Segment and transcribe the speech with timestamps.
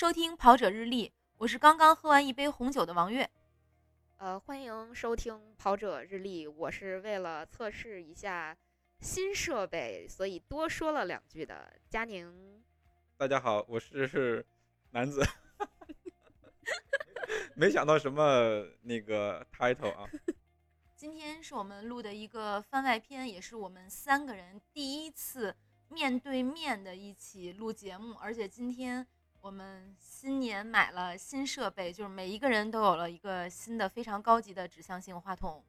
[0.00, 3.28] 收听《跑者日历》，我是刚刚喝完一杯红酒的王悦。
[4.16, 8.56] 呃，欢迎收听《跑者日历》，我是为了测试一下
[9.00, 12.64] 新设备，所以多说了两句的佳宁。
[13.18, 14.42] 大家好，我是
[14.92, 15.22] 男子。
[17.54, 20.08] 没想到什么那个 title 啊。
[20.96, 25.54] 今天是我们录的一个番外篇，也是我们三个人第一次
[25.90, 29.06] 面对面的一起录节目，而且今天。
[29.42, 35.64] 我们新年买了新设备，就是每一个人都有了一个新的非常高级的指向性话筒，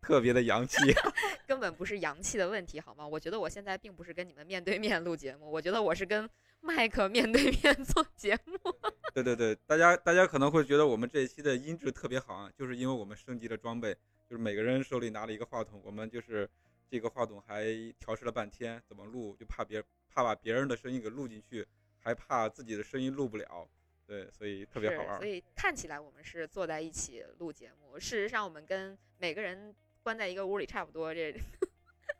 [0.00, 0.76] 特别的洋气，
[1.48, 3.06] 根本不是洋气的问题，好吗？
[3.06, 8.56] 我觉得我现在并不是跟你们面对面录节目，我觉得我是跟麦克面对面做节目。
[9.12, 13.92] 对对对，大家大家可能会觉得我们这一期的音质特别好啊，就是因为我们升级了装备，
[14.28, 16.48] 就是每个人手里拿了一个话筒，我们就是
[16.88, 17.64] 这个话筒还
[17.98, 21.66] 调试了半天，怎么录就怕别怕把别人的声音给录进去。
[22.00, 23.68] 还怕自己的声音录不了，
[24.06, 25.18] 对，所以特别好玩。
[25.18, 31.14] 所以看起来我们是坐在一起录节目，事实上我们跟每个人关在一个屋里差不多。
[31.14, 31.32] 这，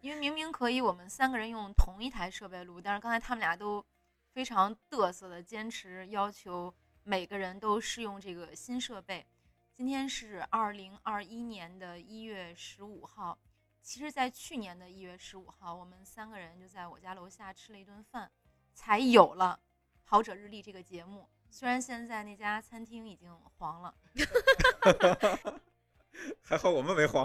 [0.01, 3.85] 因为明明可以我们三个人用同一台设备录，但是刚才他们俩都
[4.33, 6.73] 非常嘚瑟的坚持要求
[7.03, 9.27] 每个人都试用这个新设备。
[9.73, 13.39] 今天是二零二一年的一月十五号，
[13.81, 18.31] 其实，在去年的一月十五号，我们三个人就在我家楼下吃了一顿饭，
[18.75, 19.59] 才有了。
[20.11, 23.95] 跑者日历这个节目，虽然现在那家餐厅已经黄了，
[26.43, 27.25] 还好我们没黄。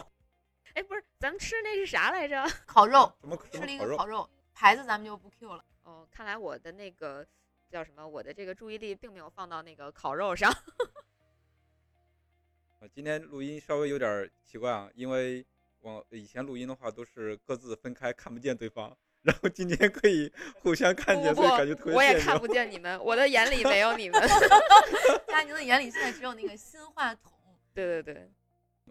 [0.76, 2.44] 哎，不是，咱们吃那是啥来着？
[2.68, 3.12] 烤肉。
[3.22, 3.36] 什么？
[3.52, 5.66] 吃了一个烤肉，牌子咱们就不 Q 了。
[5.82, 7.26] 哦，看来我的那个
[7.72, 8.08] 叫什么？
[8.08, 10.54] 我的这个注意力并没有放到那个烤肉上。
[12.80, 15.44] 啊，今天录音稍微有点奇怪啊，因为
[15.80, 18.96] 我以前录音的话都是各自分开，看不见对方。
[19.26, 20.32] 然后今天可以
[20.62, 24.22] 互相看见，所以感觉特别我也看不见你们，我的眼里没有你们。
[25.28, 27.34] 佳宁的眼里现在只有那个新话筒。
[27.74, 28.32] 对对对，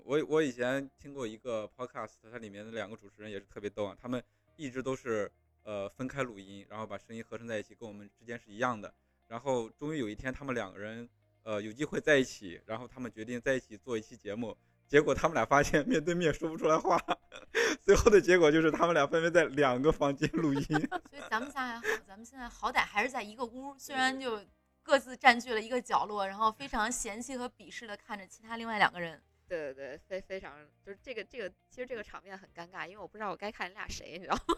[0.02, 4.20] 我我以前听过一个 podcast，它里面的两个主持人也是特别逗啊，他们
[4.56, 5.30] 一直都是
[5.62, 8.92] 呃分开录音，然后把声音合成在一起，跟我们之间是一样的。
[9.28, 11.08] 然后终于有一天，他们两个人
[11.44, 14.56] 呃有机会在一起，然后他们决定在一起做一期节目。
[14.86, 17.00] 结果他们俩发现面对面说不出来话，
[17.82, 20.62] 最后的结果就是他们俩分别在两个房间录音。
[21.10, 24.40] 所以咱们仨还好，咱们现在好歹还是在一个屋，虽然就
[24.82, 29.22] 各自占据了一个角落，然后非常嫌弃和鄙视的看着其他另外两个人。
[29.46, 30.52] 对对对，非非常
[30.84, 34.42] 就是这个这个，其实这个场面很尴尬，因为我不知道我该看你俩谁，你知道吗？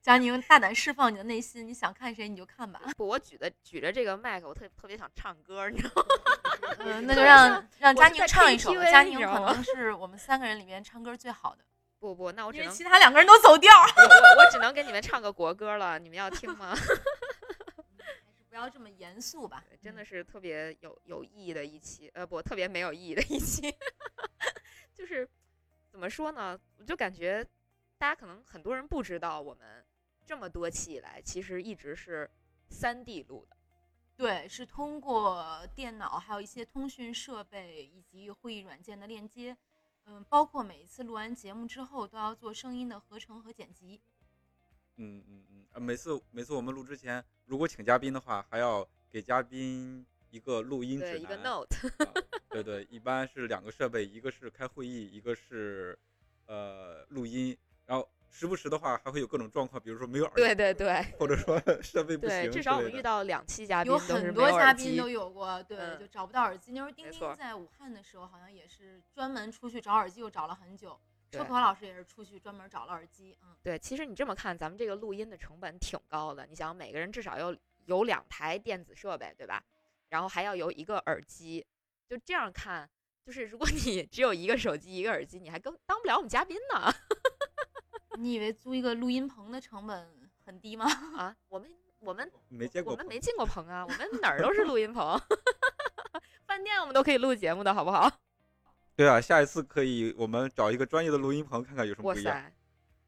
[0.00, 2.80] 佳宁，大胆释放你的内心，你想看谁你就看吧。
[2.96, 6.08] 不，我举的举着这个麦克，我特特别想唱歌，你知道吗？
[6.80, 8.74] 嗯，那就让让佳宁唱一首。
[8.74, 11.64] 佳宁可能是我们三个人里面唱歌最好的。
[11.98, 13.72] 不不，那我只能其他两个人都走调。
[13.74, 16.74] 我我只能给你们 唱个国歌了，你们要听吗？
[16.78, 19.64] 还是不要这么严肃吧。
[19.82, 23.74] 真的是特别有有意义的一期，呃，不，特别没有意义的一期。
[24.94, 25.28] 就是
[25.90, 26.56] 怎么说呢？
[26.78, 27.44] 我就感觉
[27.98, 29.84] 大家可能很多人不知道，我们
[30.24, 32.30] 这么多期以来其实一直是
[32.68, 33.56] 三 D 录的。
[34.18, 39.56] 对，是通过电脑，还有一些通讯设备以及会议软件的链接，
[40.06, 44.00] 嗯，包括每一次录完节目之后都要做声音的合成和剪辑。
[44.96, 51.68] 嗯嗯嗯，每次每次我们录之前，如果请嘉宾的话，还要给嘉宾一个录音指南，一个 note。
[52.50, 55.96] 对对，一般是两个设备，一个是开会议，一个是
[56.46, 58.10] 呃录音，然后。
[58.30, 62.42] 时不时的话，还会有各种状况，比如说没有耳机，对对对，或者说 设备不行。
[62.42, 66.72] 对，至少我们遇到两期嘉宾，有很多嘉宾都有过，对，就找不到耳机。
[66.72, 70.98] 那时候丁丁在武汉的时候，好像也是专门出去找耳机，又找了很久。
[71.30, 73.36] 车可老师也是出去专门找了耳机。
[73.42, 76.46] 嗯，对，其实你这么看，咱们这个录音的成本挺高的。
[76.46, 79.62] 你想，每个人至少要有两台电子设备，对吧？
[80.08, 81.66] 然后还要有一个耳机。
[82.08, 82.88] 就这样看，
[83.22, 86.90] 就是如果你 只有一个手机、一个耳机，你还更当不了我们嘉宾呢。
[88.18, 90.08] 你以为租一个录音棚的成本
[90.44, 90.86] 很低吗？
[91.16, 91.70] 啊，我们
[92.00, 95.20] 我们没见过，我们没进过棚啊，我们哪儿都是录音棚，
[96.46, 98.10] 饭店我们都可以录节目的好不好？
[98.96, 102.52] 对啊，下一次可以我们找一个专业的录音棚看看有什么不一样。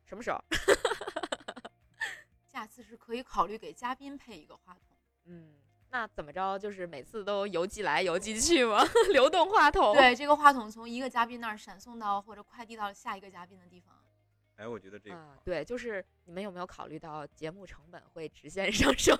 [0.04, 0.40] 什么时候？
[2.46, 4.96] 下次是可以考虑给嘉宾配一个话筒。
[5.24, 5.54] 嗯，
[5.90, 6.58] 那怎么着？
[6.58, 8.84] 就是每次都邮寄来邮寄去吗？
[9.12, 9.92] 流动话筒？
[9.94, 13.96] 对，这个话筒从一个嘉宾那儿闪送到或者快递到下一个嘉宾的地方。
[14.60, 19.18] 哎，我觉得这个，对，就是你们有没有考虑到节目成本会直线上升？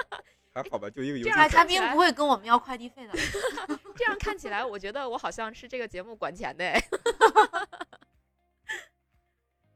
[0.52, 1.30] 还好吧，就一个游戏。
[1.30, 3.14] 这样嘉宾不会跟我们要快递费的。
[3.96, 6.78] 这样看起来，我觉得我好像是这个节目管钱的。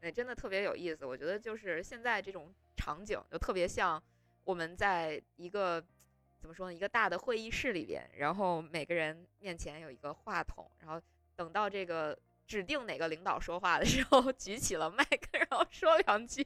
[0.01, 1.03] 哎，真的特别有意思。
[1.03, 4.01] 我觉得就是现在这种场景，就特别像
[4.43, 5.83] 我们在一个
[6.39, 6.73] 怎么说呢？
[6.75, 11.01] 一个大的会议室里边，然后每个人面前有一个话筒，然后
[11.35, 12.15] 等到这个
[12.47, 16.41] 指定哪个领导说话的时候， 举起了麦克，然后说两句。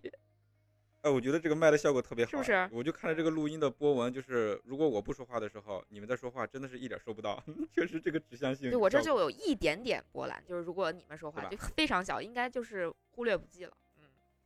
[1.02, 7.44] 哎，我觉得这个麦的效果特别好，是不是我就看着这个录音的波纹，就是如果我不说话的时候，你们在说话，真的是一点收不到，
[7.74, 8.70] 确实这个指向性。
[8.70, 13.76] 对我这就有一点点波澜，就是如果你们说话就非常小，应该就是忽略不计了。
[13.98, 14.04] 嗯，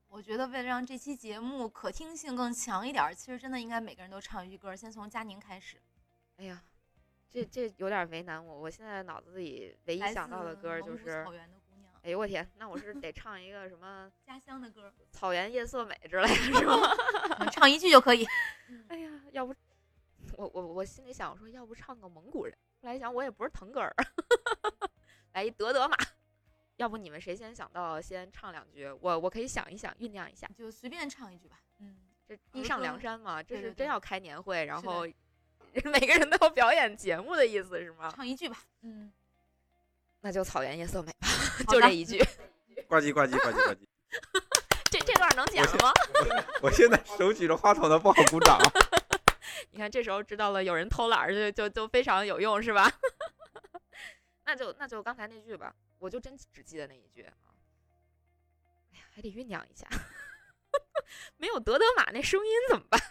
[0.08, 5.76] 我觉得为了让这期节目可听性更强一点儿，其实真的应该每个人都唱一句歌儿，先从佳宁开始。
[6.38, 6.64] 哎呀，
[7.36, 16.80] 这这有点为难我，我现在脑子里唯一想到的歌就是，草原的姑娘，哎呦我天，那我是得唱一个什么 家乡的歌，草原夜色美之类的，是吗？
[17.52, 18.26] 唱一句就可以。
[18.88, 19.54] 哎呀，要不
[20.38, 23.94] 我我我心里想我说，要不唱个蒙古人，后来一想我也不是腾格尔，
[25.34, 25.98] 来一德德玛。
[26.78, 30.50] 要不你们谁先想到先唱两句，我我可以想一想，酝酿一下。
[30.58, 31.60] 就随便唱一句吧。
[31.80, 35.06] 嗯，这地上梁山嘛，这是真要开年会，然后
[35.92, 38.12] 每个人都要表演节目的意思是吗？
[38.16, 38.58] 唱一句吧。
[38.82, 39.12] 嗯，
[40.22, 41.28] 那就草原夜色美吧，
[41.68, 42.18] 就这一句。
[42.88, 43.80] 呱唧呱唧呱唧呱唧。
[44.90, 45.94] 这这段能剪我吗？
[46.62, 48.58] 我现在手举着话筒的不好鼓掌。
[49.72, 52.90] 你看这时候知道了有人偷懒儿，就就就非常有用是吧？
[54.46, 57.34] 那就那就刚才那句吧，我就真只记得那一句啊。
[58.94, 59.86] 哎呀，还得酝酿一下，
[61.36, 63.02] 没有德德玛那声音怎么办？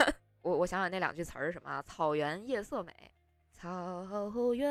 [0.44, 1.82] 我我想想那两句词儿是什么啊？
[1.82, 2.93] 草原夜色美，
[3.50, 4.69] 草原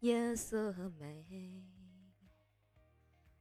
[0.00, 0.70] 夜色
[1.00, 1.24] 美，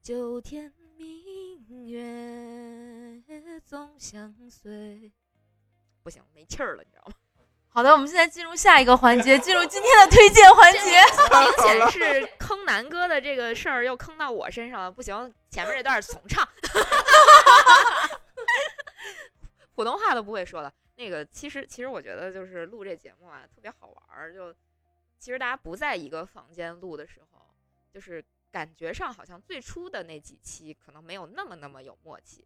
[0.02, 3.22] 九天明月
[3.66, 5.12] 总相随。
[6.02, 7.14] 不行，没气儿了，你知道吗？
[7.68, 10.80] 好的，我们现在进入下一个环节，进入今天的推荐环节。
[11.36, 16.48] 明显是坑南哥的这个事儿又坑到我身上了，不行，前面这段重唱，
[19.76, 20.74] 普通话都不会说了。
[20.96, 24.54] 那个其实其实我觉得就是录这节目啊特别好玩儿，就
[25.20, 27.46] 其实大家不在一个房间录的时候，
[27.92, 32.46] 就是感觉上好像最初的那几期可能没有那么那么有默契，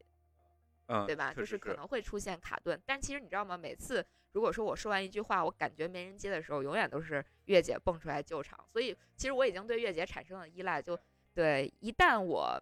[0.88, 1.32] 嗯，对吧？
[1.32, 3.56] 就是可能会出现卡顿，但其实你知道吗？
[3.56, 8.68] 每次如果说我说完一句话，我感觉没人接的时候，永远都是月姐蹦出来救场。
[8.72, 11.00] 所以其实我已经对月姐产生了依赖，就
[11.36, 12.60] 对，一旦我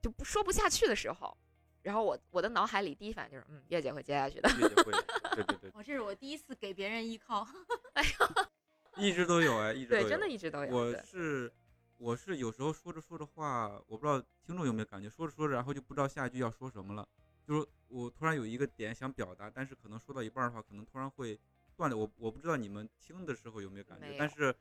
[0.00, 1.36] 就不说不下去的时候，
[1.88, 4.50] 然后我我的脑海里第一反应就是，嗯，月姐会接下去的。
[4.60, 4.92] 月姐会，
[5.34, 7.48] 对对 对，我这是我第一次给别人依靠。
[8.98, 10.08] 一直都有哎，一直都对，有。
[10.10, 10.76] 真的一直都有。
[10.76, 11.50] 我是
[11.96, 17.08] 我是有时候说着说着话，我不知道听众有没有感觉，说着说着，然后就不知道下一句要说什么了。
[17.46, 21.40] 就是我突然有一个点想表达，但是可能说到一半的话，可能突然会
[21.74, 21.96] 断了。
[21.96, 24.54] 我我不知道你们听的时候有没有感觉但是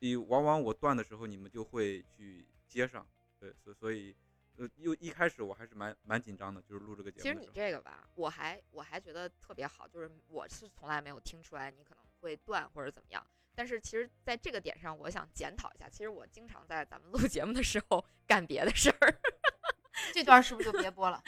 [0.00, 3.06] 你往往我断的时候，你们就会去接上。
[3.38, 4.16] 对，所所以
[4.56, 7.50] 呃，又一开始我还是蛮蛮紧张的，就是录这个节目其实你。
[7.54, 13.26] 这个吧，我还我还觉得特别好，就是我是从来没有听出来你可能会断或者怎么样。
[13.56, 15.88] 但是其实在这个点上，我想检讨一下。
[15.88, 19.14] 其实我经常在咱们录节目的时候干别的事儿，
[20.12, 21.22] 这段是不是就别播了？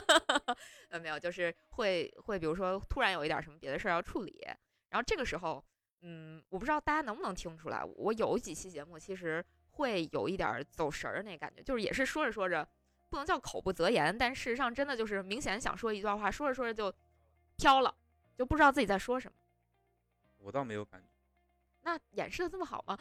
[0.90, 4.46] 呃，没有，就是会会，比如说突然有一点什么别的事儿要处理，
[4.90, 5.64] 然后这个时候，
[6.02, 9.42] 嗯，我不知道大家能不能听出来，我有几期节目其实
[9.76, 12.66] 会有一点儿走神儿那感觉，就是也是说着说着，
[13.08, 16.92] 不能叫口不择言，但事实上真的就是明显想说一段话，说着说着就
[17.56, 17.94] 飘了，
[18.36, 19.36] 就不知道自己在说什么。
[20.38, 21.06] 我倒没有感觉，
[21.82, 22.98] 那演示的这么好吗？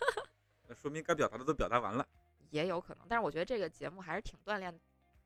[0.68, 2.06] 那说明该表达的都表达完了。
[2.50, 4.76] 也有可能，但是我觉得这个节目还是挺锻炼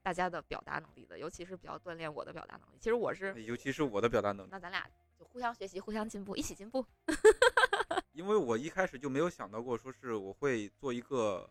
[0.02, 2.78] 大家的表达能力的，尤其是比较锻炼我的表达能力。
[2.80, 4.86] 其实我是，尤其是我的表达能力，那咱俩
[5.18, 6.84] 就互相学习，互相进步，一起进步。
[8.20, 11.48] 因为我一开始就没有想到过，说是我会做一个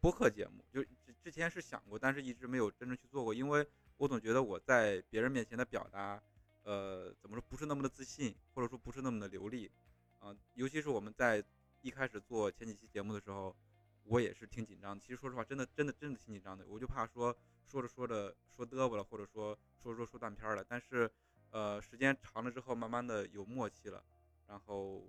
[0.00, 3.64] 播客节目，就之之前是想过，但是一直没有真正去做过，因为
[3.98, 6.20] 我总觉得我在别人面前的表达，
[6.64, 9.70] 呃，怎么说不是那么的自信，或者说不是那么的流利，
[10.18, 11.40] 啊、尤其是我们在
[11.82, 13.54] 一开始做前几期节目的时候，
[14.02, 15.00] 我也是挺紧张的。
[15.00, 17.32] 其实说实话，真的真的真的挺紧张的，我就怕说
[17.68, 20.64] 说着说着说嘚啵了，或者说说说说断片了。
[20.68, 21.08] 但是，
[21.50, 24.02] 呃，时间长了之后，慢慢的有默契了，
[24.48, 25.06] 然后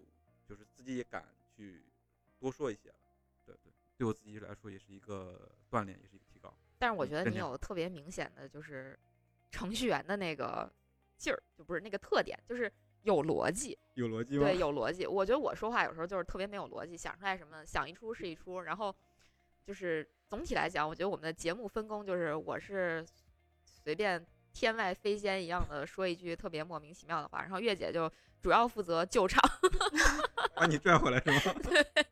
[0.49, 1.23] 就是自己也敢
[1.55, 1.85] 去
[2.39, 2.95] 多说一些了。
[3.45, 6.51] 对对，对我自己来说也是一个锻炼，也是一个提高。
[6.79, 8.97] 但是我觉得你有特别明显的就是
[9.51, 10.67] 程序员的那个
[11.17, 12.71] 劲儿，就不是那个特点，就是
[13.03, 13.77] 有逻辑。
[13.93, 15.05] 有逻辑对，有逻辑。
[15.05, 18.95] 我觉得我说话有时候就是特别没有逻辑，想出来什么想一出是一出，然后
[19.63, 23.05] 就是总体来讲，我觉得我们的节目分工就是我是
[23.63, 24.25] 随便
[24.59, 28.11] 天外飞仙一样的说一句特别莫名其妙的话，然后月姐就
[28.41, 29.41] 主要负责救场，
[30.53, 31.55] 把你拽回来是吗？
[31.63, 32.05] 对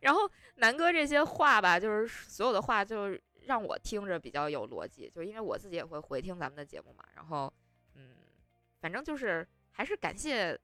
[0.00, 7.52] 然后南哥这些话吧，就是所有的话就是让我听着比较有逻辑，就是因为我自己也会回听咱们的节目嘛，然后
[7.94, 8.16] 嗯，
[8.80, 10.58] 反正就是还是感谢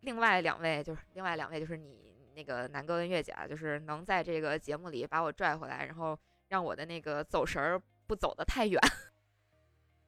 [0.00, 8.80] 另外两位，就是另外两位就是你那个南哥跟月姐，就是能在这个节目里把我拽回来，然后让我的那个走神儿不走得太远。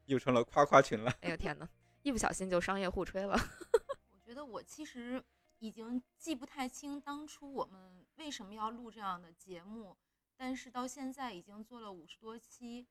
[0.07, 1.11] 又成了夸夸群了。
[1.21, 1.69] 哎呦天呐，
[2.01, 3.37] 一不小心就商业互吹了。
[4.11, 5.23] 我觉得我其实
[5.59, 9.95] 已经记不太清当初我们为什么要录这样的节目，
[10.35, 12.87] 但是到现在已经做了五十多期，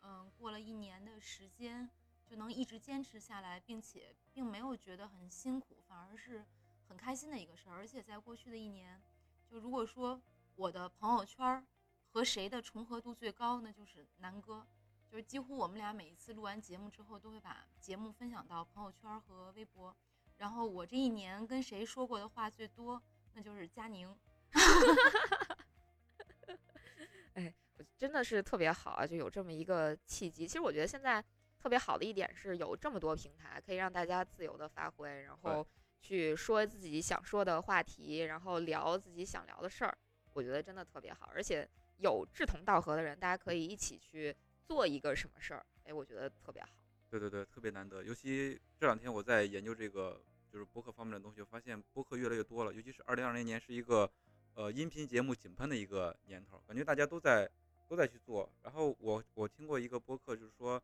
[0.00, 1.88] 嗯，过了一年的时间，
[2.26, 6.44] 就能一直坚持下来，并且并没有觉得很辛苦，反而是
[6.88, 7.74] 很开心的一个事儿。
[7.76, 9.02] 而且在过去的一年，
[9.50, 10.20] 就如果说
[10.54, 11.64] 我的朋友圈儿
[12.12, 14.66] 和谁的重合度最高，那就是南哥。
[15.10, 19.94] 就是几乎我们俩每一次录完节目之后，都会把节目分享到朋友圈和微博。
[20.36, 23.02] 然后我这一年跟谁说过的话最多，
[23.34, 24.16] 那就是佳宁。
[27.34, 30.46] 哎，我真的是特别好啊，就有这么一个契机。
[30.46, 31.22] 其实我觉得现在
[31.58, 35.66] 特别好的一点是有这么多平台可以让大家自由的发挥，然后
[36.00, 39.98] 去说自己想说的话题，然后聊自己想聊的事儿。
[40.32, 44.34] 我觉得真的特别好，而且有志同道合的人，大家可以一起去
[44.66, 45.64] 做一个什么事儿。
[45.84, 46.68] 哎，我觉得特别好。
[47.08, 48.02] 对对对，特别难得。
[48.04, 52.72] 尤其这两天我在研究这个就是播客方面的东西，我发现播客越来越多了。
[52.72, 54.08] 尤其是二零二零年是一个
[54.54, 57.50] 呃音频节目井喷的一个年头，感觉大家都在
[57.88, 58.48] 都在去做。
[58.62, 60.80] 然后我我听过一个播客，就是说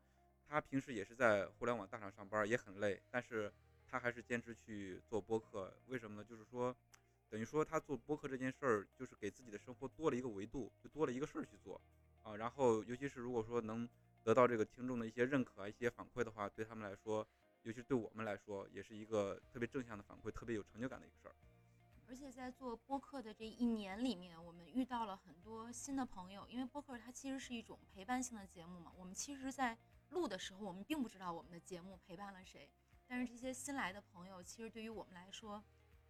[0.49, 3.53] 他平时也是在互联网大厂上班，也很累，但是
[3.89, 5.73] 他还是坚持去做播客。
[5.87, 6.25] 为什么呢？
[6.29, 6.75] 就是说
[7.29, 11.81] 等于说他做播客这件事儿，就是给自己的生活多了一个维度，就多了一个事儿去做
[12.27, 12.37] 啊。
[12.37, 13.89] 然后尤其是如果说能
[14.23, 17.27] 得到这个听众的一些认可、一些反馈的话，对他们来说，
[17.63, 21.35] 尤其对我们来说，也是一个特别正向的反馈，特别有成就感的一个事儿。
[22.09, 28.93] 而且在做播客的这一年里面，我们遇到了很多新的朋友，因为播客它其实是一种陪伴性的节目嘛。
[28.97, 29.77] 我们其实，在
[30.11, 32.71] 录的时候，我们并不知道我们的节目陪伴了谁，
[33.09, 35.65] 但是这些新来的朋友，其实对于我们来说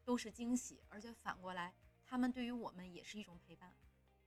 [0.05, 3.75] 都是惊喜，而且反过来，他们对于我们也是一种陪伴。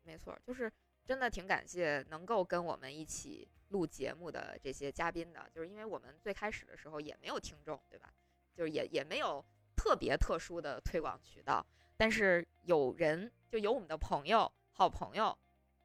[0.02, 0.74] 没错，就是
[1.10, 8.14] 真的挺感谢能够跟我们一起录节目的这些嘉宾的，就是因为我们最开始的时候也没有听众，对吧？
[8.54, 9.44] 就是也也没有
[9.76, 11.66] 特别特殊的推广渠道，
[11.98, 15.36] 但是有人就有我们的朋友、好朋友，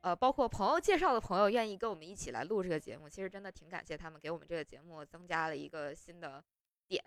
[0.02, 6.44] 呃，包括朋友介绍的朋友愿意跟我们一起来录这个节目，其实真的挺感谢他们给我们这个节目增加了一个新的
[6.86, 7.02] 点。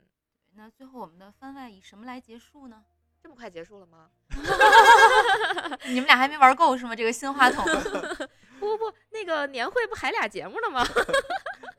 [0.00, 0.08] 嗯
[0.56, 2.84] 那最后我们的番外以什么来结束呢？
[3.22, 4.10] 这么快结束了吗？
[5.88, 6.94] 你们俩还没玩够是吗？
[6.94, 7.64] 这个新话筒。
[8.60, 10.86] 不不不，那个年会不还俩节目呢吗？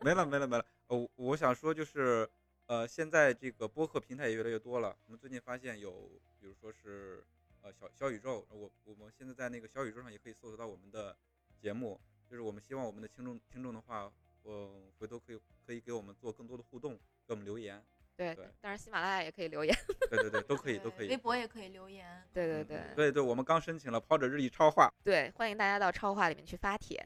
[0.02, 0.66] 没了没了没了。
[0.88, 2.30] 呃，我想说就是，
[2.68, 4.96] 呃，现在这个播客平台也越来越多了。
[5.06, 7.24] 我们最近发现有，比如说是
[7.62, 11.16] 呃小小宇宙，我我们现在在那个小宇宙上也可以搜索到我们的
[11.60, 12.00] 节目。
[12.30, 14.12] 就是我们希望我们的听众听众的话，
[14.44, 14.70] 呃，
[15.00, 16.94] 回头可以可以给我们做更多的互动，
[17.26, 17.84] 给我们留言。
[18.18, 19.76] 对对，当然喜马拉雅也可以留言。
[20.10, 21.10] 对对对，都可以都可以。
[21.10, 22.08] 微博也可以留言。
[22.10, 24.92] 嗯对对对对对，我们刚申请了跑者日历超话。
[25.04, 27.04] 对，欢迎大家到超话里面去发帖，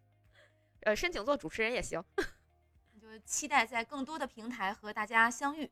[0.82, 2.02] 呃，申请做主持人也行。
[3.00, 5.70] 就期待在更多的平台和大家相遇。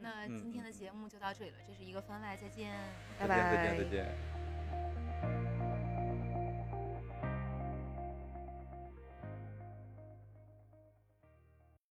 [0.00, 2.72] 那嗯今天的节目就到这里了，这是一个番外，再见。
[3.18, 5.07] 拜拜再见拜再见。